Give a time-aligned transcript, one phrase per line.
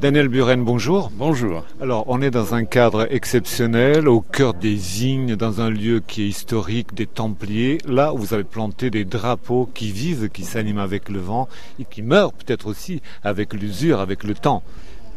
[0.00, 1.10] Daniel Buren, bonjour.
[1.14, 1.62] Bonjour.
[1.78, 6.22] Alors, on est dans un cadre exceptionnel, au cœur des vignes, dans un lieu qui
[6.22, 7.76] est historique, des Templiers.
[7.86, 12.00] Là, vous avez planté des drapeaux qui vivent, qui s'animent avec le vent et qui
[12.00, 14.62] meurent peut-être aussi avec l'usure, avec le temps.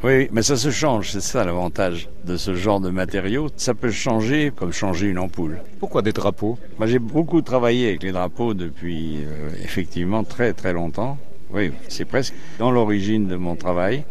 [0.04, 3.48] Oui, mais ça se change, c'est ça l'avantage de ce genre de matériaux.
[3.56, 5.62] Ça peut changer comme changer une ampoule.
[5.80, 6.60] Pourquoi des drapeaux?
[6.78, 11.18] Moi, J'ai beaucoup travaillé avec les drapeaux depuis euh, effectivement très très longtemps.
[11.54, 14.04] Oui, c'est presque dans l'origine de mon travail,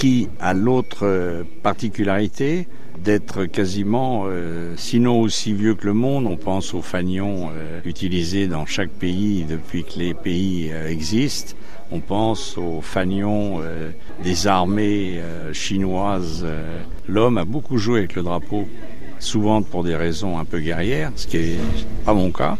[0.00, 2.66] qui a l'autre euh, particularité
[3.04, 6.24] d'être quasiment, euh, sinon aussi vieux que le monde.
[6.26, 11.54] On pense aux fanions euh, utilisés dans chaque pays depuis que les pays existent.
[11.92, 13.60] On pense aux fanions
[14.22, 15.20] des armées
[15.52, 16.46] chinoises.
[17.08, 18.68] L'homme a beaucoup joué avec le drapeau,
[19.18, 21.56] souvent pour des raisons un peu guerrières, ce qui n'est
[22.04, 22.56] pas mon cas,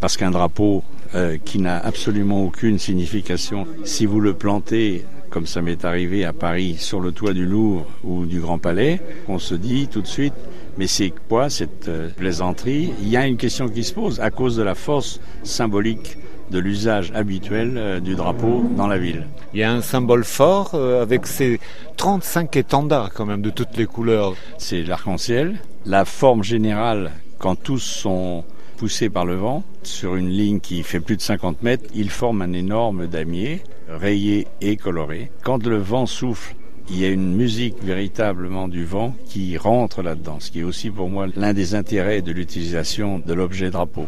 [0.00, 3.66] parce qu'un drapeau euh, qui n'a absolument aucune signification.
[3.84, 7.86] Si vous le plantez, comme ça m'est arrivé à Paris, sur le toit du Louvre
[8.04, 10.34] ou du Grand Palais, on se dit tout de suite,
[10.76, 12.92] mais c'est quoi cette euh, plaisanterie?
[13.00, 16.18] Il y a une question qui se pose à cause de la force symbolique
[16.50, 19.26] de l'usage habituel euh, du drapeau dans la ville.
[19.54, 21.58] Il y a un symbole fort avec ces
[21.96, 24.34] 35 étendards quand même de toutes les couleurs.
[24.58, 25.56] C'est l'arc-en-ciel.
[25.86, 28.44] La forme générale, quand tous sont
[28.78, 31.90] poussé par le vent sur une ligne qui fait plus de 50 mètres.
[31.94, 35.32] Il forme un énorme damier, rayé et coloré.
[35.42, 36.54] Quand le vent souffle,
[36.88, 40.90] il y a une musique véritablement du vent qui rentre là-dedans, ce qui est aussi
[40.90, 44.06] pour moi l'un des intérêts de l'utilisation de l'objet drapeau.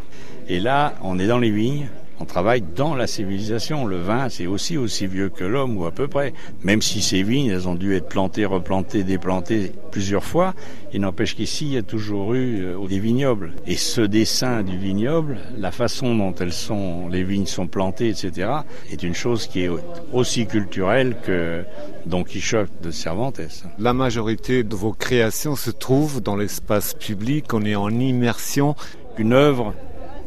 [0.49, 1.89] Et là, on est dans les vignes,
[2.21, 3.87] on travaille dans la civilisation.
[3.87, 6.35] Le vin, c'est aussi aussi vieux que l'homme, ou à peu près.
[6.63, 10.55] Même si ces vignes, elles ont dû être plantées, replantées, déplantées plusieurs fois,
[10.93, 13.53] il n'empêche qu'ici, il y a toujours eu euh, des vignobles.
[13.67, 18.51] Et ce dessin du vignoble, la façon dont elles sont, les vignes sont plantées, etc.,
[18.93, 19.71] est une chose qui est
[20.13, 21.65] aussi culturelle que
[22.07, 23.41] Don Quichotte de Cervantes.
[23.79, 28.75] La majorité de vos créations se trouvent dans l'espace public, on est en immersion.
[29.19, 29.75] Une œuvre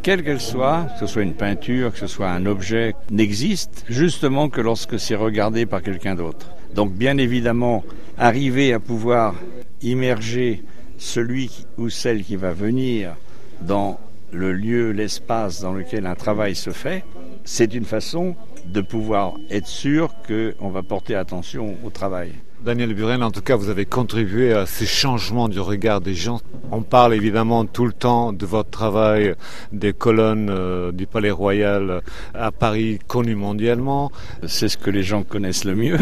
[0.03, 4.49] quelle qu'elle soit, que ce soit une peinture, que ce soit un objet, n'existe justement
[4.49, 6.49] que lorsque c'est regardé par quelqu'un d'autre.
[6.75, 7.85] Donc bien évidemment,
[8.17, 9.35] arriver à pouvoir
[9.81, 10.61] immerger
[10.97, 13.15] celui ou celle qui va venir
[13.61, 13.97] dans
[14.31, 17.05] le lieu, l'espace dans lequel un travail se fait,
[17.45, 18.35] c'est une façon
[18.65, 22.33] de pouvoir être sûr qu'on va porter attention au travail.
[22.63, 26.39] Daniel Buren, en tout cas, vous avez contribué à ces changements du regard des gens.
[26.71, 29.35] On parle évidemment tout le temps de votre travail
[29.73, 32.01] des colonnes euh, du Palais Royal
[32.33, 34.13] à Paris, connues mondialement.
[34.47, 35.97] C'est ce que les gens connaissent le mieux.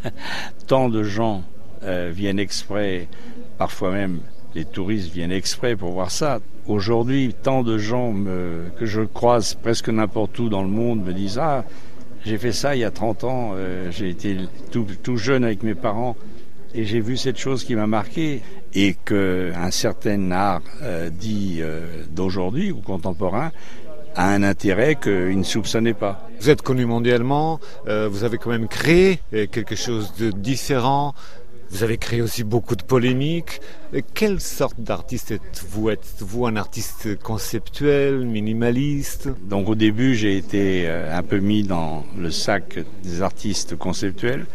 [0.66, 1.42] Tant de gens
[1.82, 3.06] euh, viennent exprès,
[3.58, 4.20] parfois même
[4.54, 6.40] les touristes viennent exprès pour voir ça.
[6.66, 8.12] Aujourd'hui, tant de gens
[8.78, 11.64] que je croise presque n'importe où dans le monde me disent Ah,
[12.24, 14.36] j'ai fait ça il y a 30 ans, euh, j'ai été
[14.70, 16.16] tout, tout, jeune avec mes parents
[16.74, 18.42] et j'ai vu cette chose qui m'a marqué
[18.74, 23.50] et qu'un certain art euh, dit euh, d'aujourd'hui ou contemporain
[24.16, 26.28] a un intérêt qu'il ne soupçonnait pas.
[26.40, 31.14] Vous êtes connu mondialement, vous avez quand même créé quelque chose de différent,
[31.70, 33.60] vous avez créé aussi beaucoup de polémiques.
[34.14, 35.90] Quelle sorte d'artiste êtes-vous?
[35.90, 39.28] Êtes-vous un artiste conceptuel, minimaliste?
[39.42, 44.46] Donc au début, j'ai été euh, un peu mis dans le sac des artistes conceptuels.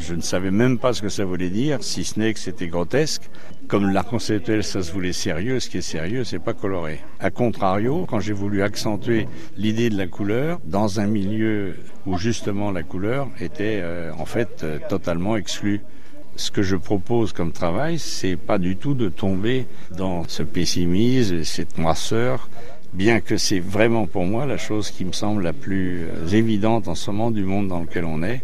[0.00, 2.68] Je ne savais même pas ce que ça voulait dire, si ce n'est que c'était
[2.68, 3.30] grotesque.
[3.68, 7.00] Comme l'art conceptuel, ça se voulait sérieux, ce qui est sérieux, c'est pas coloré.
[7.20, 11.76] A contrario, quand j'ai voulu accentuer l'idée de la couleur dans un milieu
[12.06, 15.82] où justement la couleur était euh, en fait euh, totalement exclue
[16.38, 19.66] ce que je propose comme travail, c'est pas du tout de tomber
[19.96, 22.48] dans ce pessimisme, cette noirceur,
[22.92, 26.86] bien que c'est vraiment pour moi la chose qui me semble la plus euh, évidente
[26.86, 28.42] en ce moment du monde dans lequel on est,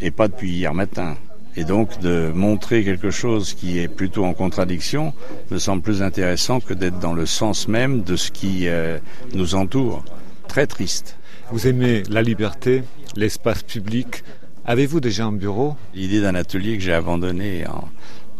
[0.00, 1.16] et pas depuis hier matin.
[1.56, 5.14] Et donc de montrer quelque chose qui est plutôt en contradiction
[5.50, 8.98] me semble plus intéressant que d'être dans le sens même de ce qui euh,
[9.34, 10.04] nous entoure.
[10.48, 11.16] Très triste.
[11.52, 12.82] Vous aimez la liberté,
[13.14, 14.24] l'espace public,
[14.68, 15.76] Avez-vous déjà un bureau?
[15.94, 17.88] L'idée d'un atelier que j'ai abandonné en,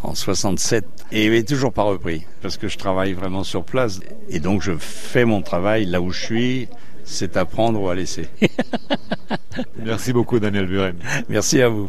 [0.03, 4.41] en 67 et n'est toujours pas repris parce que je travaille vraiment sur place et
[4.41, 6.69] donc je fais mon travail là où je suis.
[7.05, 8.27] C'est à prendre ou à laisser.
[9.85, 10.97] Merci beaucoup Daniel Buren.
[11.29, 11.89] Merci à vous.